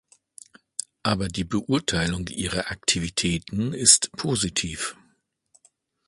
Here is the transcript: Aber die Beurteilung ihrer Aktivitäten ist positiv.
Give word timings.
Aber 1.03 1.27
die 1.27 1.43
Beurteilung 1.43 2.27
ihrer 2.29 2.71
Aktivitäten 2.71 3.71
ist 3.71 4.11
positiv. 4.13 4.97